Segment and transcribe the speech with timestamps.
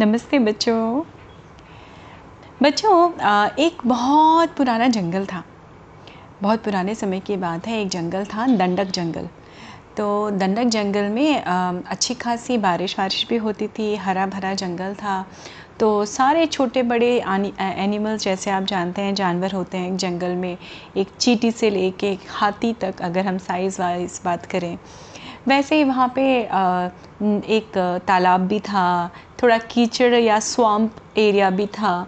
[0.00, 1.02] नमस्ते बच्चों।
[2.62, 2.92] बच्चों
[3.60, 5.42] एक बहुत पुराना जंगल था।
[6.42, 9.28] बहुत पुराने समय की बात है, एक जंगल था, दंडक जंगल।
[9.96, 15.24] तो दंडक जंगल में अच्छी खासी बारिश वारिश भी होती थी हरा भरा जंगल था।
[15.80, 20.56] तो सारे छोटे बड़े एनिमल्स जैसे आप जानते हैं, जानवर होते हैं जंगल में,
[20.96, 24.76] एक चीटी से लेके एक हाथी तक अगर हम साइज़ वाइज बात करें
[25.48, 26.22] वैसे ही वहाँ पे
[27.50, 29.10] एक तालाब भी था,
[29.42, 32.06] थोड़ा कीचड़ या स्वाम्प एरिया भी था।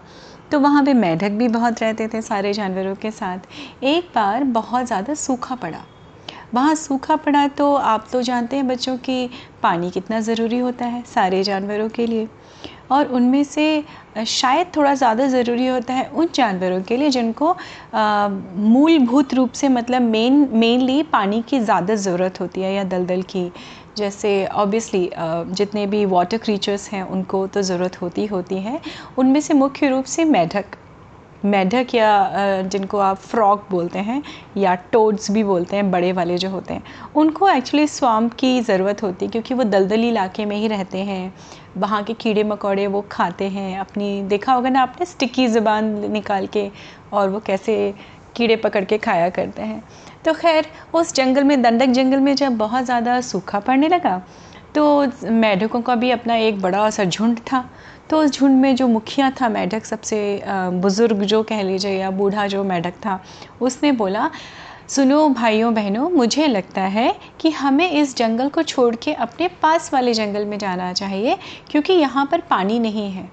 [0.52, 4.86] तो वहाँ पे मेढक भी बहुत रहते थे सारे जानवरों के साथ। एक बार बहुत
[4.86, 5.84] ज़्यादा सूखा पड़ा।
[6.54, 9.28] वहाँ सूखा पड़ा तो आप तो जानते हैं बच्चों कि
[9.62, 12.28] पानी कितना ज़रूरी होता है सारे जानवरों के लिए।
[12.90, 13.84] और उनमें से
[14.26, 17.56] शायद थोड़ा ज़्यादा ज़रूरी होता है उन जानवरों के लिए जिनको
[17.94, 23.50] मूलभूत रूप से मतलब मेन, मेनली पानी की ज़्यादा ज़रूरत होती है या दलदल की।
[23.96, 28.80] जैसे ऑब्वियसली जितने भी वाटर क्रीचर्स हैं उनको तो ज़रूरत होती होती है।
[29.18, 30.76] उनमें से मुख्य रूप से मेढक।
[31.44, 34.22] मेढक या जिनको आप फ्रॉक बोलते हैं
[34.56, 36.82] या टोड्स भी बोलते हैं, बड़े वाले जो होते हैं,
[37.16, 41.34] उनको एक्चुअली स्वाम्प की ज़रूरत होती है क्योंकि वो दलदली इलाके में ही रहते हैं।
[41.78, 46.46] वहाँ के कीड़े मकोड़े वो खाते हैं, अपनी, देखा होगा ना आपने, स्टिकी ज़बान निकाल
[46.46, 46.70] के
[47.12, 47.94] और वो कैसे
[48.36, 49.82] कीड़े पकड़ के खाया करते हैं।
[50.24, 54.20] तो खैर, उस जंगल में, दंडक जंगल में जब बहुत ज़्यादा सूखा पड़ने लगा
[54.74, 54.84] तो
[55.24, 57.64] मेढकों का भी अपना एक बड़ा सा झुंड था।
[58.10, 62.46] तो उस झुंड में जो मुखिया था मेढक, सबसे बुज़ुर्ग जो कह लीजिए या बूढ़ा
[62.46, 63.20] जो मेढक था,
[63.60, 64.30] उसने बोला,
[64.88, 69.92] सुनो भाइयों बहनों, मुझे लगता है कि हमें इस जंगल को छोड़ के अपने पास
[69.94, 71.38] वाले जंगल में जाना चाहिए,
[71.70, 73.28] क्योंकि यहाँ पर पानी नहीं है।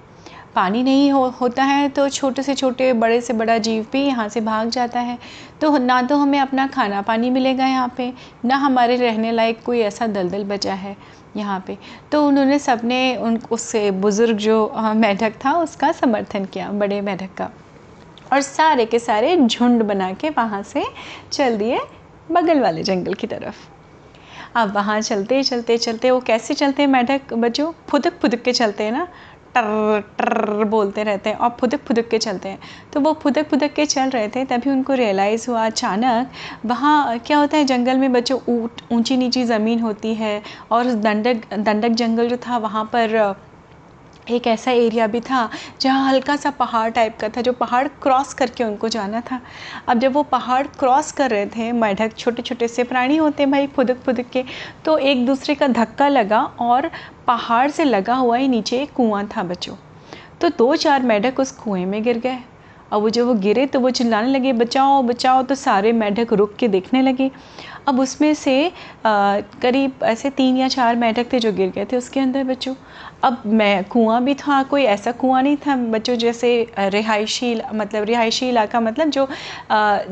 [0.54, 4.28] पानी नहीं हो, होता है तो छोटे से छोटे, बड़े से बड़ा जीव भी यहाँ
[4.28, 5.18] से भाग जाता है।
[5.60, 8.12] तो ना तो हमें अपना खाना पानी मिलेगा यहाँ पे,
[8.44, 10.96] ना हमारे रहने लायक कोई ऐसा दलदल बचा है
[11.36, 11.78] यहाँ पे।
[12.12, 17.50] तो उन्होंने सबने उन, उससे बुज़ुर्ग जो मेढक था उसका समर्थन किया, बड़े मेढक का।
[18.32, 20.84] और सारे के सारे झुंड बना के वहाँ से
[21.32, 21.78] चल दिए
[22.30, 23.68] बगल वाले जंगल की तरफ़।
[24.56, 27.32] अब वहाँ चलते चलते चलते वो कैसे चलते हैं मेढक?
[27.34, 29.06] बच्चों फुदक फुदक के चलते हैं ना।
[29.54, 32.58] टर टर बोलते रहते हैं और फुदक फुदक के चलते हैं।
[32.92, 36.30] तो वो फुदक फुदक के चल रहे थे, तभी उनको रियलाइज़ हुआ अचानक
[36.66, 40.42] वहाँ क्या होता है, जंगल में बच्चों ऊँट ऊँची नीची ज़मीन होती है
[40.72, 43.34] और दंडक दंडक जंगल जो था वहाँ पर
[44.30, 45.48] एक ऐसा एरिया भी था
[45.80, 49.40] जहाँ हल्का सा पहाड़ टाइप का था, जो पहाड़ क्रॉस करके उनको जाना था।
[49.88, 53.50] अब जब वो पहाड़ क्रॉस कर रहे थे, मेढक छोटे छोटे से प्राणी होते हैं
[53.52, 54.44] भाई फुदक फुदक के
[54.84, 56.90] तो एक दूसरे का धक्का लगा और
[57.26, 59.74] पहाड़ से लगा हुआ ही नीचे एक कुआँ था बच्चों।
[60.40, 62.38] तो दो चार मेढक उस कुएँ में गिर गए।
[62.92, 65.42] अब वो जब वो गिरे तो वो चिल्लाने लगे, बचाओ बचाओ!
[65.42, 67.30] तो सारे मेढक रुक के देखने लगे।
[67.88, 68.72] अब उसमें से
[69.06, 72.74] करीब ऐसे तीन या चार मेढक थे जो गिर गए थे उसके अंदर बच्चों।
[73.24, 78.48] अब मैं कुआँ भी था, कोई ऐसा कुआँ नहीं था, बच्चों जैसे रिहायशी मतलब रिहायशी
[78.48, 79.26] इलाका मतलब जो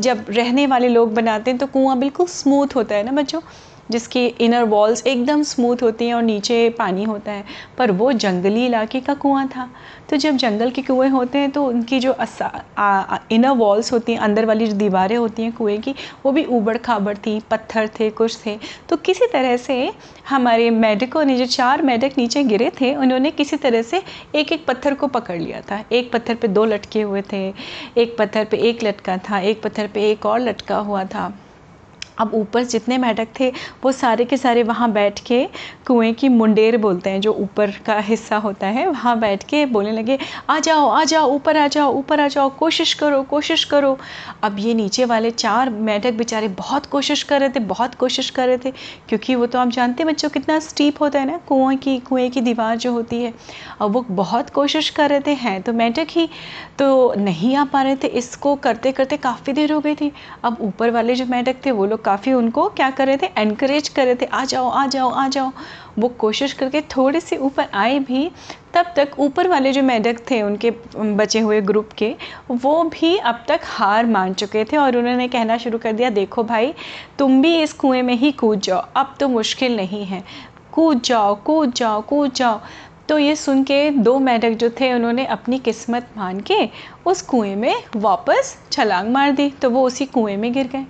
[0.02, 3.40] जब रहने वाले लोग बनाते हैं तो कुआँ बिल्कुल स्मूथ होता है ना बच्चों?
[3.90, 7.44] जिसकी इनर वॉल्स एकदम स्मूथ होती हैं और नीचे पानी होता है,
[7.78, 9.68] पर वो जंगली इलाके का कुआँ था।
[10.10, 12.14] तो जब जंगल के कुएँ होते हैं तो उनकी जो
[13.32, 16.76] इनर वॉल्स होती हैं, अंदर वाली जो दीवारें होती हैं कुएँ की, वो भी ऊबड़
[16.78, 18.58] खाबड़ थी, पत्थर थे, कुछ थे।
[18.88, 19.92] तो किसी तरह से
[20.28, 24.02] हमारे मेडिकों ने जो चार मेडिक नीचे गिरे थे, उन्होंने किसी तरह से
[24.34, 27.46] एक एक पत्थर को पकड़ लिया था। एक पत्थर पे दो लटके हुए थे,
[27.96, 31.32] एक पत्थर पे एक लटका था, एक पत्थर पे एक और लटका हुआ था।
[32.20, 33.50] अब ऊपर जितने मेढक थे,
[33.84, 35.44] वो सारे के सारे वहाँ बैठ के
[35.86, 39.92] कुएँ की मुंडेर बोलते हैं, जो ऊपर का हिस्सा होता है, वहाँ बैठ के बोलने
[39.92, 40.18] लगे,
[40.50, 43.96] आ जाओ आ जाओ, ऊपर आ जाओ, ऊपर आ जाओ, कोशिश करो कोशिश करो।
[44.42, 48.46] अब ये नीचे वाले चार मेढक बेचारे बहुत कोशिश कर रहे थे, बहुत कोशिश कर
[48.46, 48.70] रहे थे,
[49.08, 52.28] क्योंकि वो तो आप जानते हैं बच्चों कितना स्टीप होता है ना, कुएँ की कुएँ
[52.30, 53.32] की दीवार जो होती है,
[53.80, 56.28] अब वो बहुत कोशिश कर रहे थे, हैं तो मेढक ही
[56.78, 60.10] तो नहीं आ पा रहे थे, इसको करते करते काफ़ी देर हो गई थी,
[60.44, 63.28] अब ऊपर वाले जो मेढक थे, वो लोग काफ़ी उनको क्या कर रहे थे?
[63.38, 65.52] एनकरेज कर रहे थे, आ जाओ आ जाओ आ जाओ।
[65.98, 68.30] वो कोशिश करके थोड़े से ऊपर आए भी,
[68.74, 72.14] तब तक ऊपर वाले जो मेढक थे, उनके बचे हुए ग्रुप के,
[72.50, 76.44] वो भी अब तक हार मान चुके थे और उन्होंने कहना शुरू कर दिया, देखो
[76.44, 76.74] भाई,
[77.18, 80.22] तुम भी इस कुएँ में ही कूद जाओ, अब तो मुश्किल नहीं है।
[80.72, 82.60] कूद जाओ कूद जाओ कूद जाओ।
[83.08, 86.68] तो ये सुन के दो मेढक जो थे, उन्होंने अपनी किस्मत मान के
[87.06, 90.84] उस कुएँ में वापस छलांग मार दी तो वो उसी कुएँ में गिर गए।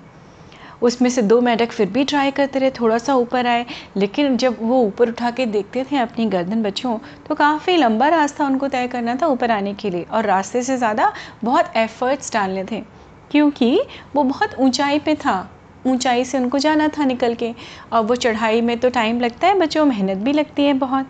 [0.82, 3.64] उसमें से दो मेढक फिर भी ट्राई करते रहे थोड़ा सा ऊपर आए।
[3.96, 6.98] लेकिन जब वो ऊपर उठा के देखते थे अपनी गर्दन बच्चों
[7.28, 10.76] तो काफ़ी लंबा रास्ता उनको तय करना था ऊपर आने के लिए और रास्ते से
[10.76, 11.12] ज़्यादा
[11.44, 12.82] बहुत एफ़र्ट्स डालने थे।
[13.30, 13.78] क्योंकि
[14.14, 15.50] वो बहुत ऊंचाई पे था।
[15.86, 17.54] ऊंचाई से उनको जाना था निकल के।
[17.92, 21.06] और वो चढ़ाई में तो टाइम लगता है, बच्चों, मेहनत भी लगती है बहुत।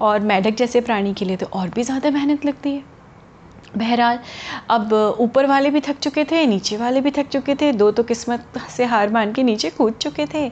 [0.00, 2.82] और मेढक जैसे प्राणी के लिए तो और भी ज़्यादा मेहनत लगती है।
[3.76, 4.18] बहरहाल,
[4.70, 8.02] अब ऊपर वाले भी थक चुके थे, नीचे वाले भी थक चुके थे, दो तो
[8.02, 10.50] किस्मत से हार मान के नीचे कूद चुके थे।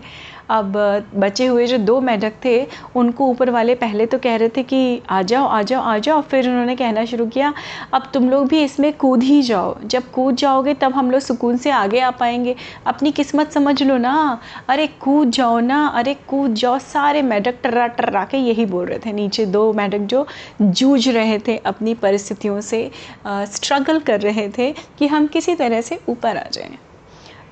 [0.50, 0.72] अब
[1.14, 2.66] बचे हुए जो दो मेढक थे,
[2.96, 6.20] उनको ऊपर वाले पहले तो कह रहे थे कि, आ जाओ आ जाओ आ जाओ।
[6.22, 7.52] फिर उन्होंने कहना शुरू किया,
[7.94, 11.56] अब तुम लोग भी इसमें कूद ही जाओ। जब कूद जाओगे, तब हम लोग सुकून
[11.56, 12.54] से आगे आ पाएँगे।
[12.86, 17.86] अपनी किस्मत समझ लो ना। अरे, कूद जाओ ना। अरे, कूद जाओ। सारे मेढक टर्रा
[17.86, 20.26] टर्रा के यही बोल रहे थे। नीचे दो मेढक जो
[20.62, 22.90] जूझ रहे थे अपनी परिस्थितियों से
[23.28, 26.78] स्ट्रगल कर रहे थे कि हम किसी तरह से ऊपर आ जाएँ।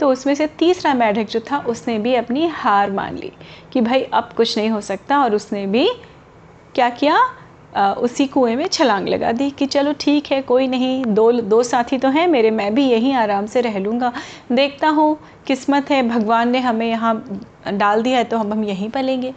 [0.01, 3.33] तो उसमें से तीसरा मैढक जो था उसने भी अपनी हार मान ली
[3.73, 5.89] कि भाई अब कुछ नहीं हो सकता और उसने भी
[6.75, 7.17] क्या किया?
[7.77, 11.63] आ, उसी कुएँ में छलांग लगा दी कि चलो ठीक है कोई नहीं दो दो
[11.63, 14.13] साथी तो हैं मेरे मैं भी यहीं आराम से रह लूँगा।
[14.53, 15.17] देखता हूँ
[15.47, 17.15] किस्मत है भगवान ने हमें यहाँ
[17.73, 19.35] डाल दिया है तो हम हम यहीं पलेंगे।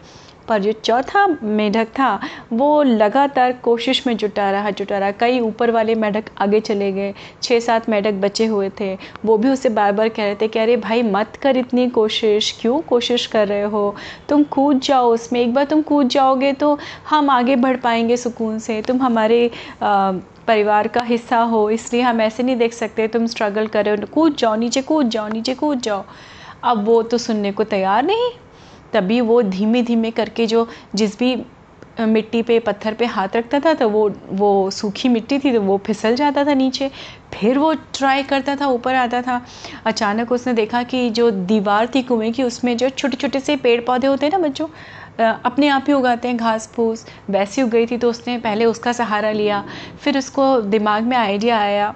[0.48, 2.20] पर जो चौथा मेढक था
[2.54, 7.14] वो लगातार कोशिश में जुटा रहा जुटा रहा कई ऊपर वाले मेढक आगे चले गए।
[7.44, 10.60] छः सात मेढक बचे हुए थे। वो भी उसे बार बार कह रहे थे कि
[10.60, 13.96] अरे भाई मत कर इतनी कोशिश। क्यों कोशिश कर रहे हो?
[14.30, 16.78] तुम कूद जाओ उसमें। एक बार तुम कूद जाओगे तो
[17.10, 19.50] हम आगे बढ़ पाएँगे सुकून से। तुम हमारे
[19.82, 20.12] आ,
[20.48, 24.56] परिवार का हिस्सा हो इसलिए हम ऐसे नहीं देख सकते। तुम स्ट्रगल कर कूद जाओ
[24.56, 26.04] नीचे कूद जाओ नीचे कूद जाओ।
[26.64, 28.30] अब वो तो सुनने को तैयार नहीं।
[28.94, 31.36] तभी वो धीमे धीमे करके जो जिस भी
[32.00, 35.78] मिट्टी पे, पत्थर पे हाथ रखता था तो वो वो सूखी मिट्टी थी तो वो
[35.86, 36.90] फिसल जाता था नीचे।
[37.34, 39.42] फिर वो ट्राई करता था, ऊपर आता था।
[39.86, 43.80] अचानक उसने देखा कि जो दीवार थी कुएँ की, उसमें जो छोटे छोटे से पेड़
[43.82, 44.68] पौधे होते हैं ना बच्चों
[45.20, 48.92] अपने आप ही उगाते हैं घास फूस वैसी उग गई थी तो उसने पहले उसका
[48.94, 49.64] सहारा लिया,
[50.02, 51.94] फिर उसको दिमाग में आइडिया आया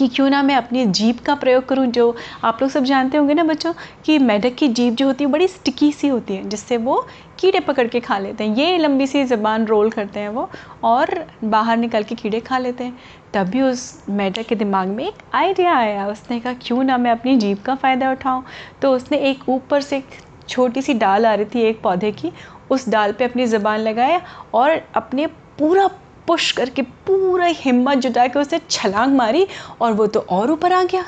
[0.00, 3.34] कि क्यों ना मैं अपनी जीप का प्रयोग करूँ, जो आप लोग सब जानते होंगे
[3.34, 3.72] ना बच्चों,
[4.04, 7.06] कि मेढक की जीप जो होती है बड़ी स्टिकी सी होती है, जिससे वो
[7.38, 10.48] कीड़े पकड़ के खा लेते हैं। ये लंबी सी ज़बान रोल करते हैं वो,
[10.84, 12.98] और बाहर निकल के कीड़े खा लेते हैं।
[13.34, 17.36] तभी उस मेढक के दिमाग में एक आइडिया आया। उसने कहा, क्यों ना मैं अपनी
[17.36, 18.44] जीप का फ़ायदा उठाऊँ?
[18.82, 20.02] तो उसने एक ऊपर से
[20.48, 22.32] छोटी सी डाल आ रही थी एक पौधे की,
[22.70, 24.20] उस डाल पे अपनी ज़बान लगाया
[24.54, 25.26] और अपने
[25.58, 25.86] पूरा
[26.30, 29.46] पुश करके पूरा हिम्मत जुटा के उसने छलांग मारी
[29.80, 31.04] और वो तो और ऊपर आ गया।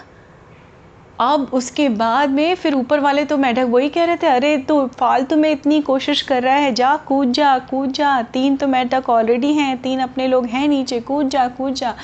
[1.20, 4.86] अब उसके बाद में फिर ऊपर वाले तो मेढक वही कह रहे थे, अरे तो
[4.88, 9.10] फालतू में इतनी कोशिश कर रहा है, जा, कूद जा कूद जा। तीन तो मेढक
[9.10, 11.94] ऑलरेडी हैं, तीन अपने लोग हैं नीचे, कूद जा कूद जा।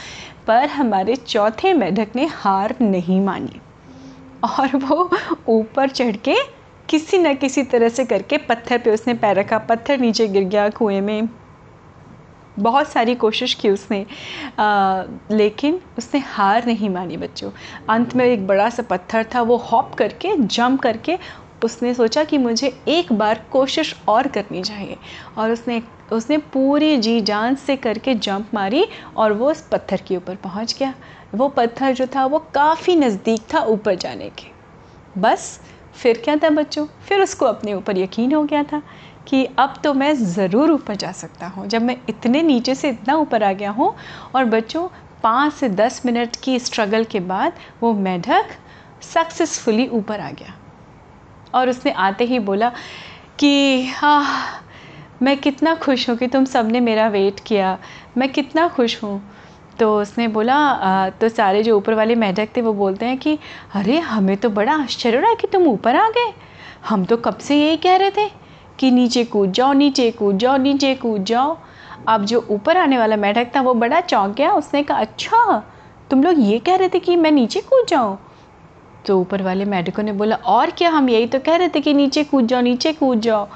[0.47, 3.61] पर हमारे चौथे मेढक ने हार नहीं मानी।
[4.44, 5.11] और वो
[5.49, 6.37] ऊपर चढ़ के
[6.88, 10.69] किसी न किसी तरह से करके पत्थर पे उसने पैर रखा, पत्थर नीचे गिर गया
[10.69, 11.29] कुएँ में।
[12.58, 14.06] बहुत सारी कोशिश की उसने।
[14.58, 17.50] आ, लेकिन उसने हार नहीं मानी बच्चों।
[17.88, 21.19] अंत में एक बड़ा सा पत्थर था वो हॉप करके जंप करके
[21.64, 24.96] उसने सोचा कि मुझे एक बार कोशिश और करनी चाहिए।
[25.38, 25.82] और उसने
[26.12, 30.76] उसने पूरी जी जान से करके जंप मारी और वो उस पत्थर के ऊपर पहुँच
[30.78, 30.94] गया।
[31.34, 34.50] वो पत्थर जो था वो काफ़ी नज़दीक था ऊपर जाने के।
[35.20, 35.60] बस
[35.94, 36.87] फिर क्या था बच्चों?
[36.87, 38.82] फिर उसको अपने ऊपर यकीन हो गया था।
[39.29, 43.15] कि अब तो मैं ज़रूर ऊपर जा सकता हूँ। जब मैं इतने नीचे से इतना
[43.17, 43.95] ऊपर आ गया हूँ
[44.35, 44.87] और बच्चों
[45.23, 47.53] पाँच से दस मिनट की स्ट्रगल के बाद
[47.83, 48.55] वो मेढक
[49.05, 50.55] सक्सेसफुली ऊपर आ गया।
[51.55, 52.73] और उसने आते ही बोला
[53.39, 54.65] कि हाँ
[55.23, 57.79] मैं कितना खुश हूँ कि तुम सबने मेरा वेट किया।
[58.17, 59.20] मैं कितना खुश हूँ।
[59.81, 63.39] तो उसने बोला आ, तो सारे जो ऊपर वाले मेढक थे वो बोलते हैं कि
[63.75, 66.32] अरे हमें तो बड़ा आश्चर्य रहा कि तुम ऊपर आ गए।
[66.89, 68.27] हम तो कब से यही कह रहे थे?
[68.79, 71.58] कि नीचे कूद जाओ, नीचे कूद जाओ, नीचे कूद जाओ।
[72.08, 75.63] अब जो ऊपर आने वाला मेढक था, वो बड़ा चौंक गया। उसने कहा अच्छा
[76.11, 78.19] तुम लोग ये कह रहे थे कि मैं नीचे कूद जाऊँ?
[79.06, 81.94] तो ऊपर वाले मेढकों ने बोला, और क्या, हम यही तो कह रहे थे कि
[81.94, 83.49] नीचे कूद जाओ, नीचे कूद जाओ।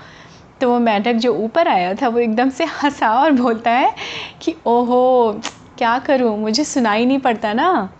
[0.61, 3.95] तो वो मेढक जो ऊपर आया था, वो एकदम से हंसा और बोलता है
[4.43, 5.41] कि, ओहो,
[5.79, 6.39] क्या करूँ?
[6.39, 7.91] मुझे सुनाई नहीं पड़ता ना।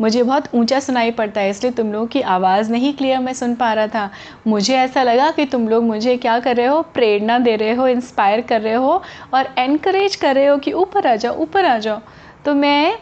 [0.00, 3.54] मुझे बहुत ऊँचा सुनाई पड़ता है, इसलिए तुम लोगों की आवाज़ नहीं क्लियर मैं सुन
[3.54, 4.08] पा रहा था।
[4.46, 6.80] मुझे ऐसा लगा कि तुम लोग मुझे क्या कर रहे हो?
[6.84, 9.02] प्रेरणा दे रहे हो इंस्पायर कर रहे हो
[9.34, 12.00] और एनकरेज कर रहे हो कि ऊपर आ जाओ, ऊपर आ जाओ।
[12.44, 12.98] तो मैं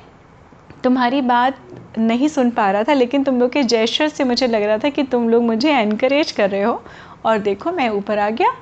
[0.85, 1.59] तुम्हारी बात
[1.99, 4.89] नहीं सुन पा रहा था, लेकिन तुम लोग के जेस्चर से मुझे लग रहा था
[4.89, 6.83] कि तुम लोग मुझे एनकरेज कर रहे हो।
[7.25, 8.53] और देखो, मैं ऊपर आ गया।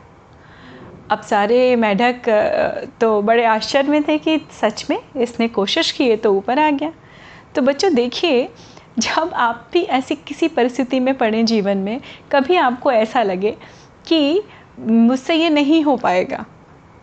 [1.11, 2.29] अब सारे मेढक
[3.01, 6.71] तो बड़े आश्चर्य में थे कि सच में इसने कोशिश की है तो ऊपर आ
[6.71, 6.93] गया।
[7.57, 8.49] तो बच्चों देखिए,
[8.99, 12.01] जब आप भी ऐसी किसी परिस्थिति में पड़े जीवन में,
[12.33, 13.57] कभी आपको ऐसा लगे
[14.07, 14.43] कि
[14.81, 16.45] मुझसे ये नहीं हो पाएगा।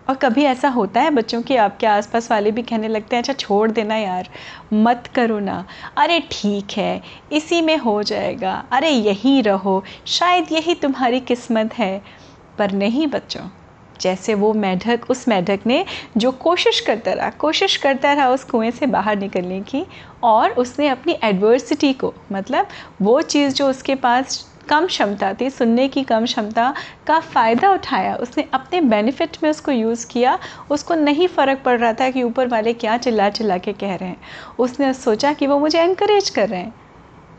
[0.09, 3.33] और कभी ऐसा होता है बच्चों कि आपके आसपास वाले भी कहने लगते हैं अच्छा
[3.33, 4.29] छोड़ देना यार,
[4.73, 5.65] मत करो ना।
[5.97, 12.03] अरे ठीक है, इसी में हो जाएगा। अरे यहीं रहो, शायद यही तुम्हारी किस्मत है।
[12.57, 13.41] पर नहीं बच्चों
[14.01, 15.85] जैसे वो मेढक, उस मेढक ने
[16.17, 19.85] जो कोशिश करता रहा, कोशिश करता रहा उस कुएँ से बाहर निकलने की
[20.23, 22.67] और उसने अपनी एडवर्सिटी को मतलब
[23.01, 26.73] वो चीज़ जो उसके पास कम क्षमता थी, सुनने की कम क्षमता
[27.07, 31.93] का फ़ायदा उठाया, उसने अपने बेनिफिट में उसको यूज़ किया, उसको नहीं फ़र्क पड़ रहा
[31.93, 34.21] था कि ऊपर वाले क्या चिल्ला चिल्ला के कह रहे हैं।
[34.59, 36.73] उसने सोचा कि वो मुझे इनक्रेज कर रहे हैं।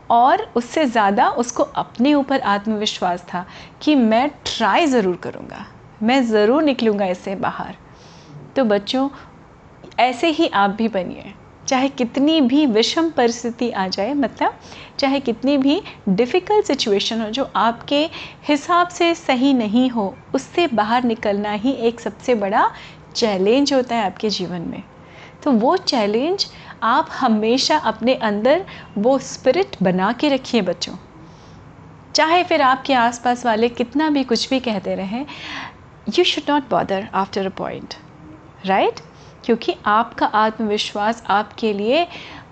[0.09, 3.45] और उससे ज़्यादा उसको अपने ऊपर आत्मविश्वास था
[3.81, 5.65] कि मैं ट्राई ज़रूर करूँगा।
[6.03, 7.75] मैं ज़रूर निकलूँगा इससे बाहर।
[8.55, 9.09] तो बच्चों,
[9.99, 11.33] ऐसे ही आप भी बनिए।
[11.67, 14.57] चाहे कितनी भी विषम परिस्थिति आ जाए मतलब
[14.99, 18.03] चाहे कितनी भी डिफ़िकल्ट सिचुएशन हो जो आपके
[18.47, 22.69] हिसाब से सही नहीं हो, उससे बाहर निकलना ही एक सबसे बड़ा
[23.15, 24.83] चैलेंज होता है आपके जीवन में।
[25.43, 26.45] तो वो चैलेंज
[26.83, 28.65] आप हमेशा अपने अंदर
[28.97, 30.95] वो स्पिरिट बना के रखिए बच्चों।
[32.15, 35.25] चाहे फिर आपके आसपास वाले कितना भी कुछ भी कहते रहें
[36.09, 37.93] you should not bother after a point
[38.65, 38.99] right
[39.45, 42.05] क्योंकि आपका आत्मविश्वास आपके लिए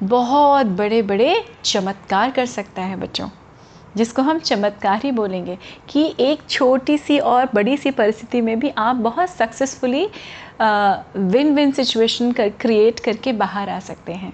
[0.04, 3.28] बहुत बड़े बड़े चमत्कार कर सकता है बच्चों,
[3.96, 5.58] जिसको हम चमत्कार ही बोलेंगे
[5.90, 10.06] कि एक छोटी सी और बड़ी सी परिस्थिति में भी आप बहुत सक्सेसफुली
[10.62, 14.34] विन विन सिचुएशन कर क्रिएट करके बाहर आ सकते हैं।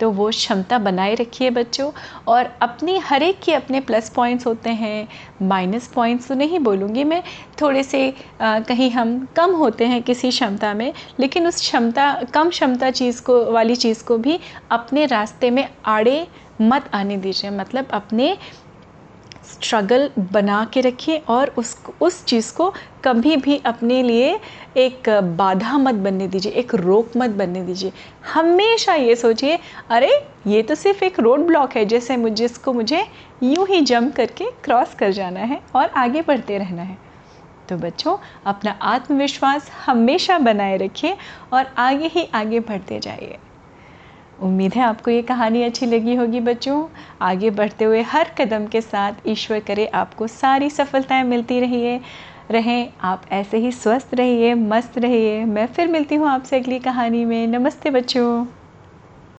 [0.00, 1.90] तो वो क्षमता बनाए रखिए बच्चों।
[2.28, 5.08] और अपनी हर एक के अपने प्लस पॉइंट्स होते हैं
[5.42, 7.22] माइनस पॉइंट्स तो नहीं बोलूँगी मैं
[7.62, 8.08] थोड़े से
[8.40, 13.22] आ, कहीं हम कम होते हैं किसी क्षमता में लेकिन उस क्षमता कम क्षमता चीज़
[13.22, 14.38] को वाली चीज़ को भी
[14.70, 16.26] अपने रास्ते में आड़े
[16.60, 18.36] मत आने दीजिए। मतलब अपने
[19.52, 22.72] स्ट्रगल बना के रखिए और उस उस चीज़ को
[23.04, 24.38] कभी भी अपने लिए
[24.76, 27.92] एक बाधा मत बनने दीजिए, एक रोक मत बनने दीजिए।
[28.34, 29.58] हमेशा ये सोचिए,
[29.90, 30.10] अरे
[30.46, 33.04] ये तो सिर्फ़ एक रोड ब्लॉक है, जैसे मुझे, जिसको मुझे
[33.42, 36.98] यूँ ही जंप करके क्रॉस कर जाना है और आगे बढ़ते रहना है।
[37.68, 38.16] तो बच्चों,
[38.46, 41.16] अपना आत्मविश्वास हमेशा बनाए रखिए
[41.52, 43.38] और आगे ही आगे बढ़ते जाइए।
[44.42, 46.88] उम्मीद है आपको ये कहानी अच्छी लगी होगी बच्चों।
[47.22, 52.00] आगे बढ़ते हुए हर कदम के साथ ईश्वर करे आपको सारी सफलताएँ मिलती रहिए।
[52.50, 57.24] रहें, आप ऐसे ही स्वस्थ रहिए, मस्त रहिए। मैं फिर मिलती हूँ आपसे अगली कहानी
[57.24, 58.59] में। नमस्ते बच्चों।